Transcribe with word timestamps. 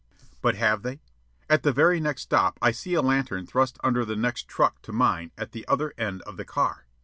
But 0.41 0.55
have 0.55 0.81
they? 0.81 0.99
At 1.47 1.61
the 1.61 1.71
very 1.71 1.99
next 1.99 2.23
stop, 2.23 2.57
I 2.59 2.71
see 2.71 2.95
a 2.95 3.03
lantern 3.03 3.45
thrust 3.45 3.77
under 3.83 4.03
the 4.03 4.15
next 4.15 4.47
truck 4.47 4.81
to 4.81 4.91
mine 4.91 5.29
at 5.37 5.51
the 5.51 5.63
other 5.67 5.93
end 5.95 6.23
of 6.23 6.37
the 6.37 6.45
car. 6.45 6.87